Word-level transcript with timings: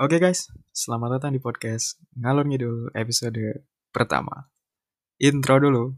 Oke 0.00 0.16
guys, 0.16 0.48
selamat 0.72 1.20
datang 1.20 1.36
di 1.36 1.40
podcast 1.44 2.00
Ngalor 2.16 2.48
Ngidul 2.48 2.96
episode 2.96 3.36
pertama. 3.92 4.48
Intro 5.20 5.60
dulu. 5.60 5.92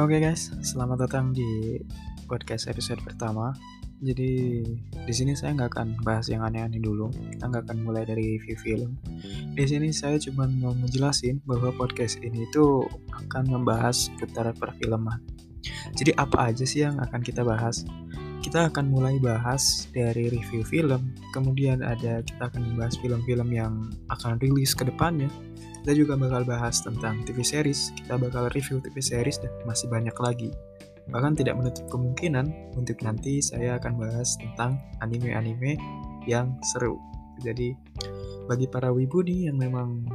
Oke 0.00 0.16
guys, 0.16 0.48
selamat 0.64 1.04
datang 1.04 1.36
di 1.36 1.76
podcast 2.24 2.72
episode 2.72 3.04
pertama. 3.04 3.52
Jadi 3.96 4.60
di 4.92 5.12
sini 5.14 5.32
saya 5.32 5.56
nggak 5.56 5.70
akan 5.72 5.88
bahas 6.04 6.28
yang 6.28 6.44
aneh-aneh 6.44 6.80
dulu. 6.80 7.08
Kita 7.32 7.48
nggak 7.48 7.64
akan 7.64 7.78
mulai 7.80 8.04
dari 8.04 8.36
review 8.36 8.56
film. 8.60 8.90
Di 9.56 9.64
sini 9.64 9.88
saya 9.88 10.20
cuma 10.20 10.44
mau 10.44 10.76
ngejelasin 10.76 11.40
bahwa 11.48 11.72
podcast 11.72 12.20
ini 12.20 12.44
itu 12.44 12.84
akan 13.12 13.48
membahas 13.48 14.12
seputar 14.12 14.52
perfilman. 14.52 15.24
Jadi 15.96 16.12
apa 16.20 16.52
aja 16.52 16.64
sih 16.68 16.84
yang 16.84 17.00
akan 17.00 17.24
kita 17.24 17.40
bahas? 17.40 17.88
Kita 18.44 18.70
akan 18.70 18.92
mulai 18.92 19.18
bahas 19.18 19.90
dari 19.90 20.30
review 20.30 20.62
film, 20.62 21.10
kemudian 21.34 21.82
ada 21.82 22.22
kita 22.22 22.46
akan 22.46 22.62
membahas 22.62 22.94
film-film 23.02 23.48
yang 23.50 23.90
akan 24.12 24.38
rilis 24.38 24.70
ke 24.70 24.86
depannya. 24.86 25.26
Kita 25.82 25.98
juga 25.98 26.14
bakal 26.14 26.46
bahas 26.46 26.78
tentang 26.78 27.26
TV 27.26 27.42
series, 27.42 27.90
kita 27.98 28.14
bakal 28.14 28.46
review 28.54 28.78
TV 28.78 29.02
series 29.02 29.42
dan 29.42 29.50
masih 29.66 29.90
banyak 29.90 30.14
lagi. 30.22 30.54
Bahkan 31.10 31.38
tidak 31.38 31.54
menutup 31.58 31.86
kemungkinan 31.90 32.74
untuk 32.74 32.98
nanti 33.02 33.38
saya 33.38 33.78
akan 33.78 33.98
bahas 33.98 34.34
tentang 34.38 34.82
anime-anime 34.98 35.78
yang 36.26 36.58
seru. 36.74 36.98
Jadi 37.40 37.76
bagi 38.50 38.66
para 38.66 38.90
wibu 38.90 39.22
nih 39.22 39.50
yang 39.50 39.58
memang 39.58 40.06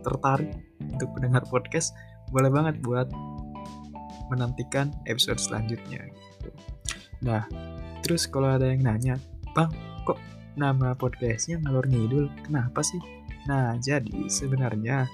tertarik 0.00 0.52
untuk 0.80 1.12
mendengar 1.16 1.44
podcast, 1.48 1.92
boleh 2.32 2.48
banget 2.48 2.80
buat 2.80 3.08
menantikan 4.32 4.94
episode 5.10 5.36
selanjutnya. 5.42 6.08
Gitu. 6.08 6.48
Nah, 7.26 7.44
terus 8.00 8.24
kalau 8.24 8.48
ada 8.48 8.70
yang 8.70 8.80
nanya, 8.86 9.20
Bang, 9.52 9.74
kok 10.06 10.16
nama 10.56 10.94
podcastnya 10.96 11.60
ngalor 11.60 11.84
ngidul? 11.90 12.30
Kenapa 12.46 12.80
sih? 12.80 13.00
Nah, 13.50 13.76
jadi 13.82 14.30
sebenarnya 14.30 15.10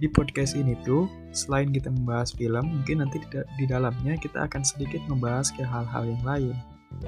di 0.00 0.08
podcast 0.08 0.56
ini 0.56 0.72
tuh 0.80 1.04
selain 1.36 1.68
kita 1.68 1.92
membahas 1.92 2.32
film, 2.32 2.64
mungkin 2.64 3.04
nanti 3.04 3.20
di 3.60 3.64
dalamnya 3.68 4.16
kita 4.16 4.48
akan 4.48 4.64
sedikit 4.64 5.04
membahas 5.06 5.52
ke 5.52 5.60
hal-hal 5.60 6.08
yang 6.08 6.24
lain. 6.24 6.56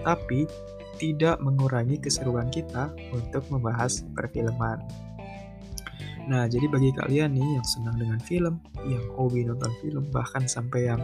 Tapi 0.04 0.44
tidak 1.00 1.40
mengurangi 1.40 1.96
keseruan 1.98 2.52
kita 2.52 2.92
untuk 3.16 3.48
membahas 3.48 4.04
perfilman. 4.12 4.78
Nah, 6.28 6.46
jadi 6.46 6.70
bagi 6.70 6.94
kalian 6.94 7.34
nih 7.34 7.58
yang 7.58 7.66
senang 7.66 7.96
dengan 7.98 8.20
film, 8.22 8.60
yang 8.86 9.02
hobi 9.18 9.42
nonton 9.42 9.72
film, 9.82 10.06
bahkan 10.14 10.46
sampai 10.46 10.86
yang 10.86 11.02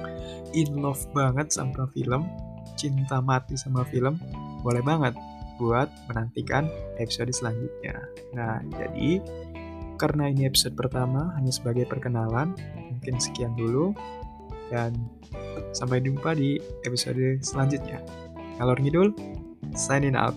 in 0.55 0.78
love 0.78 1.02
banget 1.11 1.50
sama 1.50 1.91
film, 1.91 2.28
cinta 2.78 3.19
mati 3.19 3.58
sama 3.58 3.83
film, 3.89 4.20
boleh 4.62 4.84
banget 4.84 5.17
buat 5.58 5.91
menantikan 6.06 6.70
episode 7.02 7.34
selanjutnya. 7.34 7.98
Nah, 8.30 8.62
jadi 8.78 9.19
karena 9.98 10.30
ini 10.30 10.46
episode 10.46 10.78
pertama 10.78 11.34
hanya 11.34 11.50
sebagai 11.50 11.84
perkenalan, 11.91 12.54
mungkin 12.94 13.18
sekian 13.18 13.52
dulu 13.58 13.92
dan 14.70 14.94
sampai 15.74 16.00
jumpa 16.00 16.38
di 16.38 16.62
episode 16.86 17.42
selanjutnya. 17.42 18.00
Ngalor 18.56 18.78
ngidul, 18.78 19.08
signing 19.74 20.14
out. 20.14 20.34